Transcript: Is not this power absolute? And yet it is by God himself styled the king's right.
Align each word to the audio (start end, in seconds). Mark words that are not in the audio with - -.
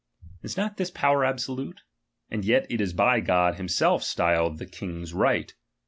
Is 0.41 0.57
not 0.57 0.77
this 0.77 0.89
power 0.89 1.23
absolute? 1.23 1.81
And 2.31 2.43
yet 2.43 2.65
it 2.71 2.81
is 2.81 2.91
by 2.91 3.19
God 3.19 3.57
himself 3.57 4.01
styled 4.01 4.57
the 4.57 4.65
king's 4.65 5.13
right. 5.13 5.53